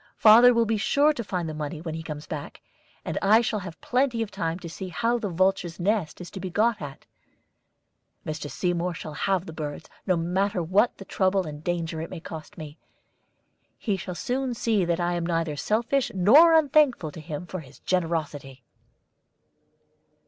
[0.17, 2.61] "Father will be sure to find the money when he comes back,
[3.05, 6.39] and I shall have plenty of time to see how the vulture's nest is to
[6.39, 7.05] be got at.
[8.25, 8.49] Mr.
[8.49, 12.79] Seymour shall have the birds, no matter what trouble and danger it may cost me.
[13.77, 17.77] He shall soon see that I am neither selfish nor unthankful to him for his
[17.77, 18.63] generosity."